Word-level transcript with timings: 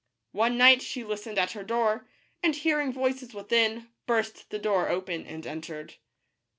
One 0.31 0.57
night 0.57 0.81
she 0.81 1.03
listened 1.03 1.37
at 1.37 1.51
her 1.51 1.61
door, 1.61 2.07
and 2.41 2.55
hearing 2.55 2.91
voices 2.91 3.27
THE 3.29 3.33
BLUE 3.33 3.41
BIRD. 3.41 3.43
within, 3.43 3.89
burst 4.07 4.49
the 4.49 4.57
door 4.57 4.89
open 4.89 5.27
and 5.27 5.45
entered. 5.45 5.97